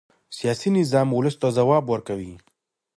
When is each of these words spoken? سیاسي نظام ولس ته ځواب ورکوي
سیاسي 0.37 0.69
نظام 0.79 1.07
ولس 1.17 1.35
ته 1.41 1.47
ځواب 1.57 1.83
ورکوي 1.87 2.33